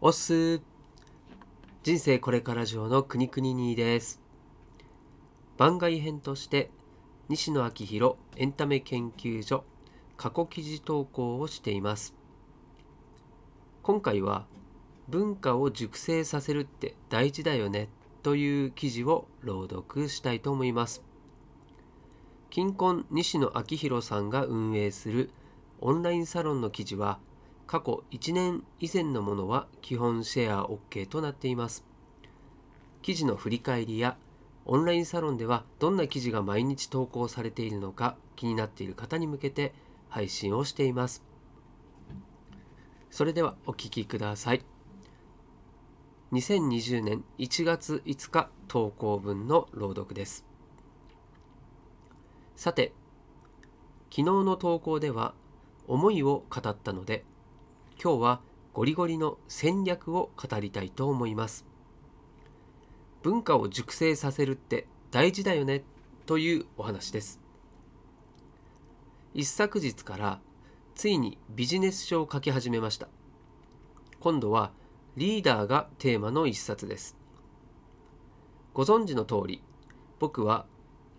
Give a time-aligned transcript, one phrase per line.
[0.00, 0.60] おっす
[1.82, 4.20] 人生これから上の国国にです。
[5.56, 6.70] 番外編として
[7.28, 9.64] 西野昭弘エンタメ研究所
[10.16, 12.14] 過去記事投稿をしています。
[13.82, 14.46] 今回は
[15.08, 17.88] 文化を熟成させるって大事だよね
[18.22, 21.02] という記事を朗読したいと思います。
[22.50, 25.30] 近婚西野昭弘さんが運営する
[25.80, 27.18] オンラインサロンの記事は
[27.68, 31.84] 過去1年以前のものは基本シェア OK となっています。
[33.02, 34.16] 記事の振り返りや
[34.64, 39.74] オンラインサロンではどんな記事が毎日投稿されているのか気になっている方に向けて
[40.08, 41.22] 配信をしています。
[43.10, 44.64] それではお聞きください。
[46.32, 50.46] 2020年1月5日投稿分の朗読です。
[52.56, 52.94] さて
[54.04, 55.34] 昨日の投稿では
[55.86, 57.26] 思いを語ったので
[58.00, 58.40] 今日は
[58.74, 61.66] ゴリゴリの戦略を語りたいと思います。
[63.24, 65.82] 文化を熟成させるって大事だよね
[66.24, 67.40] というお話です。
[69.34, 70.40] 一昨日から
[70.94, 73.08] ついにビジネス書を書き始めました。
[74.20, 74.70] 今度は
[75.16, 77.16] リーダーがテーマの一冊です。
[78.74, 79.60] ご存知の通り
[80.20, 80.66] 僕は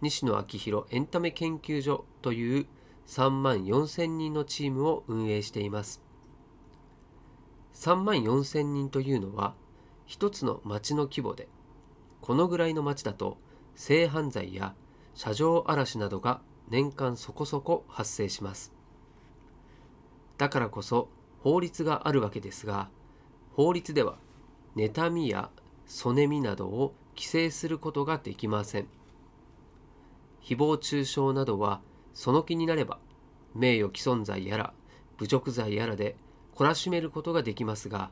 [0.00, 2.66] 西野昭弘エンタメ研究所という
[3.08, 6.07] 3万4千人のチームを運営しています。
[7.78, 9.54] 3万4千人というのは
[10.04, 11.46] 一つの町の規模で
[12.20, 13.38] このぐらいの町だと
[13.76, 14.74] 性犯罪や
[15.14, 18.72] 車上荒らしなどが年間そこそこ発生します。
[20.38, 21.08] だからこそ
[21.44, 22.90] 法律があるわけですが
[23.54, 24.16] 法律では
[24.74, 25.50] 妬みや
[25.86, 28.88] そねみなどを規制することができません。
[30.42, 31.80] 誹謗中傷などは
[32.12, 32.98] その気になれば
[33.54, 34.74] 名誉毀損罪やら
[35.18, 36.16] 侮辱罪やらで
[36.58, 38.10] 懲らしめることができますが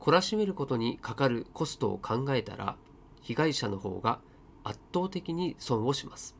[0.00, 2.76] 懲らしめることにかかるコストを考えたら
[3.22, 4.20] 被害者の方が
[4.64, 6.36] 圧倒的に損をします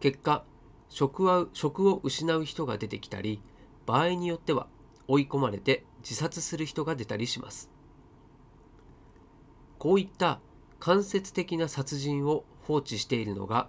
[0.00, 0.42] 結果
[0.88, 3.42] 職は職を失う人が出てきたり
[3.84, 4.68] 場合によっては
[5.06, 7.68] 追い込まれて自殺する人が出たりします
[9.78, 10.40] こういった
[10.80, 13.68] 間接的な殺人を放置しているのが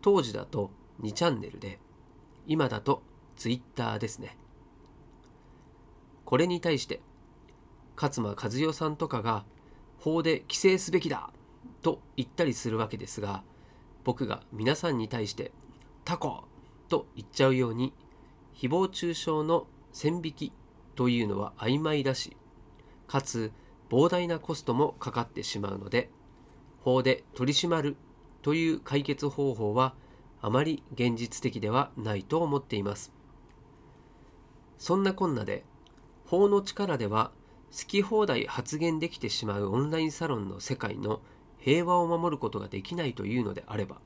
[0.00, 0.72] 当時だと
[1.02, 1.78] 2チャンネルで、
[2.48, 3.02] 今だと
[3.36, 4.36] ツイッターですね。
[6.32, 7.02] これに対して、
[7.94, 9.44] 勝間和代さんとかが
[9.98, 11.28] 法で規制すべきだ
[11.82, 13.44] と言ったりするわけですが、
[14.02, 15.52] 僕が皆さんに対して
[16.06, 16.44] タコ
[16.88, 17.92] と言っちゃうように、
[18.56, 20.52] 誹謗中傷の線引き
[20.94, 22.34] というのは曖昧だし、
[23.08, 23.52] かつ
[23.90, 26.08] 膨大なコストもかかってしまうので、
[26.80, 27.98] 法で取り締まる
[28.40, 29.94] という解決方法は
[30.40, 33.12] あまり現実的ではないと思っています。
[34.78, 35.66] そんなこんなで
[36.32, 37.30] 法の力では
[37.70, 41.20] 好き放題発言できてしまうオンラインサロンの世界の
[41.58, 43.98] 平和を守ることができないというのであれば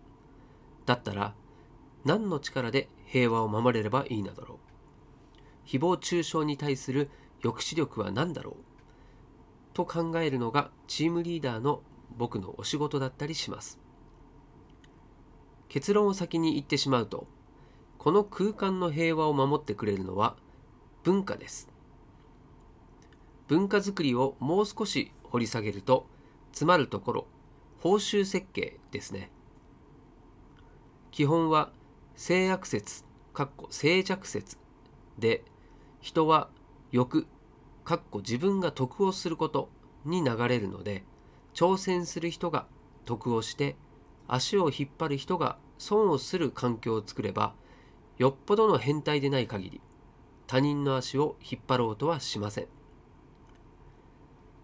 [0.86, 1.34] だったら
[2.04, 4.59] 何の力で平和を守れればいいのだろ
[5.66, 5.69] う。
[5.69, 7.10] 誹謗中傷に対する
[7.42, 8.54] 抑止力は何だろう。
[9.72, 11.81] と考えるのがチームリーダーの
[12.16, 13.78] 僕のお仕事だったりします。
[15.69, 17.28] 結論を先に言ってしまうと
[17.98, 20.36] この空間の平和を守ってくれるのは
[21.04, 21.75] 文化です。
[23.49, 26.07] 文化づくりをもう少し掘り下げると
[26.51, 27.27] 詰まるところ
[27.81, 29.31] 報酬設計ですね。
[31.11, 31.71] 基本は
[32.15, 33.05] 性悪説
[33.71, 34.59] 静寂説
[35.19, 35.45] で
[36.01, 36.49] 人は
[36.91, 37.27] 欲
[37.84, 39.69] かっこ自分が得をすること
[40.05, 41.05] に流れるので
[41.55, 42.67] 挑戦する人が
[43.05, 43.77] 得をして
[44.28, 47.55] 足を引っ張る人が損をする環境を作れば
[48.19, 49.81] よっぽどの変態でない限り
[50.47, 52.67] 他人の足を引っ張ろうとはしません。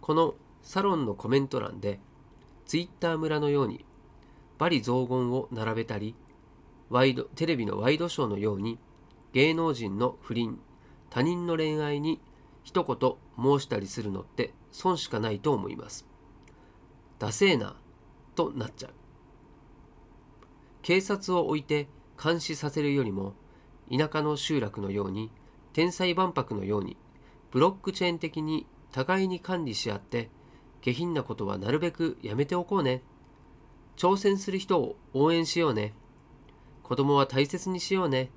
[0.03, 2.01] このサロンのコメント欄で
[2.67, 3.85] ツイッター村のように
[4.59, 6.15] 罵詈雑言を並べたり
[6.91, 8.79] ワイドテレビのワイドショーのように
[9.33, 10.59] 芸能人の不倫
[11.09, 12.21] 他人の恋愛に
[12.65, 13.15] 一言
[13.59, 16.07] 申したりするのって損しかないと思います。
[17.19, 17.77] ダセーな
[18.35, 18.93] となっちゃう。
[20.83, 21.89] 警察を置いて
[22.23, 23.35] 監視させるよりも
[23.91, 25.31] 田舎の集落のように
[25.73, 26.97] 天才万博のように
[27.51, 30.31] ブロックチェーン的に互いに管理し合って
[30.83, 33.03] 下品なことはなるべくやめておこうね。
[33.97, 35.95] 挑戦する人を応援しようね。
[36.83, 38.31] 子供は大切にしようね。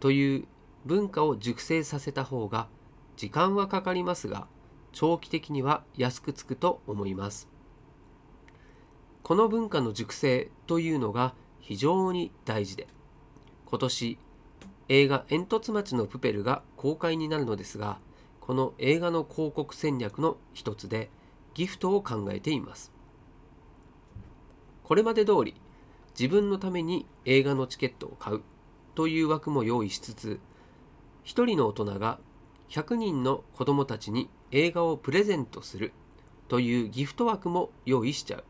[0.00, 0.48] という
[0.84, 2.68] 文化を熟成させた方が
[3.16, 4.46] 時間はかかりますが
[4.92, 7.48] 長期的には安くつくと思います。
[9.22, 12.86] この文化の熟成というのが非常に大事で
[13.66, 14.18] 今年
[14.88, 17.98] 映画「煙突町のプペル」が公開になるのですが
[18.48, 21.10] この映画の広告戦略の一つで
[21.52, 22.90] ギフトを考えています。
[24.84, 25.54] これまで通り
[26.18, 28.40] 自分のために映画のチケットを買う
[28.94, 30.40] という枠も用意しつつ
[31.26, 32.20] 1人の大人が
[32.70, 35.92] 100人の子供たちに映画をプレゼントする
[36.48, 38.44] というギフト枠も用意しちゃう。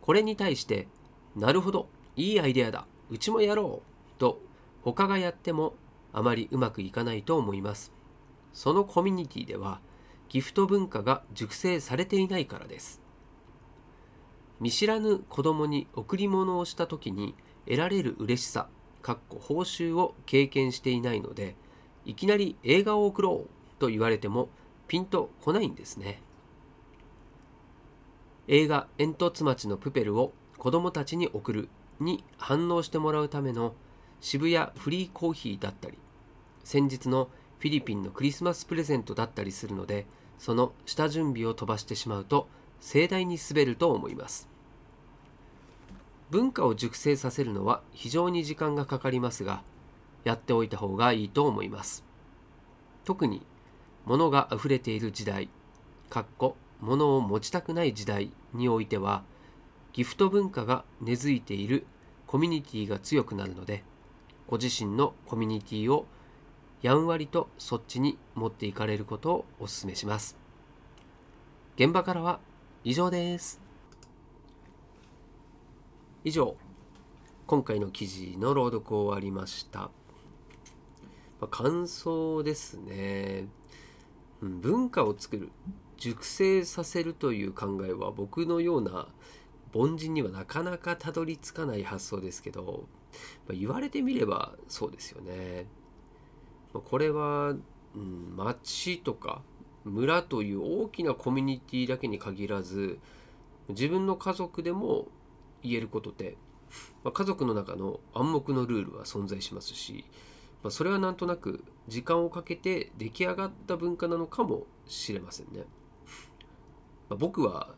[0.00, 0.86] これに対して
[1.34, 4.40] なるほどいいアイデアだうちもやろうと
[4.82, 5.74] 他がやっても
[6.12, 7.95] あまりうまくいかないと思います。
[8.56, 9.80] そのコミュニティでは
[10.30, 13.02] ギフト文化が熟成されていないからです。
[14.60, 17.34] 見知らぬ子供に贈り物をした時に
[17.66, 18.68] 得られる嬉しさ
[19.02, 21.54] かっこ報酬を経験していないので
[22.06, 23.48] いきなり映画を送ろう
[23.78, 24.48] と言われても
[24.88, 26.22] ピンとこないんですね。
[28.48, 31.68] 映画「煙突町のプペル」を子供たちに送る
[32.00, 33.74] に反応してもらうための
[34.22, 35.98] 渋谷フリーコーヒーだったり
[36.64, 40.06] 先日のフィリピンのクリスマスプレゼントだったりするので
[40.38, 42.48] その下準備を飛ばしてしまうと
[42.80, 44.48] 盛大に滑ると思います。
[46.30, 49.62] 文化を熟成させるのは非常に時間がかかりますが
[50.24, 52.04] やっておいた方がいいと思います。
[53.04, 53.46] 特に
[54.04, 55.48] 物が溢れている時代
[56.10, 59.22] かっこ物を持ちたくない時代においては
[59.92, 61.86] ギフト文化が根付いている
[62.26, 63.82] コミュニティが強くなるので
[64.46, 66.06] ご自身のコミュニティを
[66.86, 70.36] やんわりとそっちに持っていかれることをお勧めします。
[71.74, 72.38] 現場からは
[72.84, 73.60] 以上です。
[76.22, 76.54] 以上
[77.48, 79.90] 今回の記事の朗読を終わりました、ま
[81.40, 83.48] あ、感想ですね、
[84.40, 85.50] うん、文化を作る
[85.96, 89.08] 熟成させるという考えは僕のような
[89.74, 92.84] 凡人にはなかなかたどり着かない発想ですけど、
[93.48, 95.66] まあ、言われてみればそうですよね。
[96.80, 97.54] これは、
[97.94, 99.42] うん、町とか
[99.84, 102.98] 村という大きなコミュニティだけに限らず
[103.68, 105.06] 自分の家族でも
[105.62, 106.36] 言えることで、
[107.04, 110.04] まあ、家族の中の暗黙のルールは存在しますし、
[110.62, 115.64] まあ、それはなんとなく時間をかけて出来上がった文化なのかもしれませんね。
[117.08, 117.74] まあ、僕は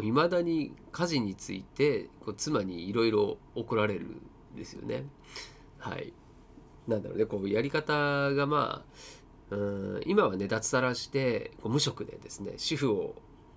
[0.00, 5.04] 未だに家事についてこう妻にいろいろ怒られるんですよね。
[5.78, 6.12] はい。
[6.90, 7.92] なんだろうね、こうやり方
[8.34, 8.84] がま
[9.50, 13.14] あ、うん今はね、脱サラしてこう無職でですね、主婦を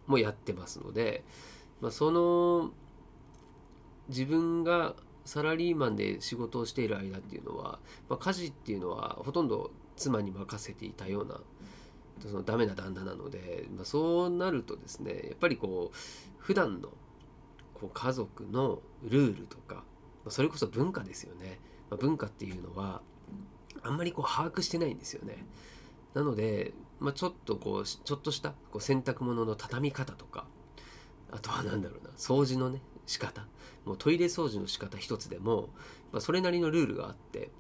[0.08, 1.24] もやってますので、
[1.82, 2.72] まあ、その
[4.10, 4.96] 自分が
[5.26, 11.40] サラリーマンで仕事をしている間っていうのは、まあ、家事っていうのはほとんど妻に任せていたような
[12.22, 15.98] そのダメな旦那なので、まあ、そうなるとですねやっぱりこう
[16.38, 16.90] 普段の
[17.74, 19.84] こう家族のルールとか、
[20.26, 21.60] ま、それこそ文化ですよね、
[21.90, 23.02] まあ、文化っていうのは
[23.84, 25.46] あんまりこう把握してないんですよね。
[26.14, 30.46] なので、まあ、ちょっとこうちょっとしたこう洗濯物の畳み方とか
[31.32, 33.46] あとは何だろうな掃除のね仕方。
[33.86, 35.70] もうトイレ掃除の仕方一つでも、
[36.12, 37.52] まあ、それなりのルールがあって、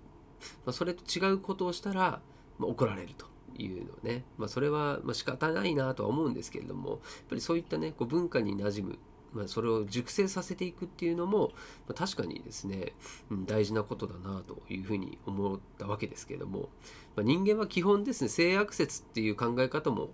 [0.65, 2.21] まあ、それと違うことをしたら、
[2.59, 3.25] まあ、怒られると
[3.57, 6.99] いうのね、まあ、それはまあ仕方ないなとは思うんですけれどもやっ
[7.29, 8.99] ぱりそういったねこう文化に馴染む
[9.33, 11.51] まあ、それを熟成させていくっていうのも、
[11.87, 12.93] まあ、確かにですね、
[13.31, 16.69] うん、大事なことだなというふうに思ったわけですけれども、
[17.15, 20.09] まあ、人間は基本ですね性悪説っていう考え方も、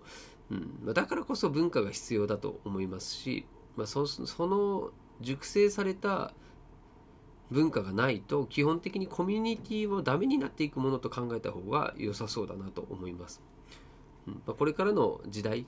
[0.50, 4.06] うんま、だからこそ文化が必要だと思いますし、まそ、
[4.48, 4.92] の
[5.22, 6.34] 熟成された
[7.52, 13.42] 文化がないと基本的にコミュニティをダメになっていくものと考えた方が良さそうだなと思います。
[14.28, 15.66] うんま、これからの時代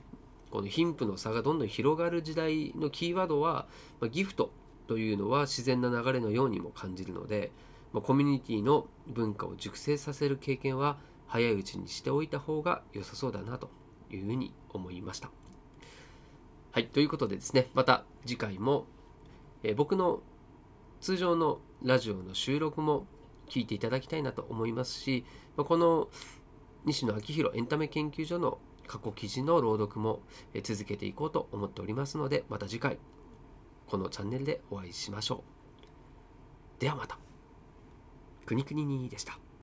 [0.52, 3.66] この貧富の差がどんどん広がる時代のキーワードは、
[4.00, 4.52] まあ、ギフト
[4.86, 7.50] というのは自然な流れのようにも感じるので、
[7.94, 13.70] まあ、コミュニティの文化を熟成させる経験は早いうちにしておいた方が良さそうだなと
[14.10, 15.30] いうふうに思いました。
[16.72, 18.84] はい、ということでですね、また次回も、
[19.62, 20.20] えー、僕の
[21.00, 23.06] 通常のラジオの収録も
[23.48, 25.24] 聞いていただきたいなと思いますし、
[25.56, 26.08] まあ、この
[26.84, 30.20] 西野昭弘エンタメ研究所の過去記事の朗読も
[30.62, 32.98] 続けていこうと思っておりますのでまた次回
[33.86, 35.44] このチャンネルでお会いしましょ
[36.78, 36.80] う。
[36.80, 37.18] ではまた。
[38.46, 39.38] くにくににでした。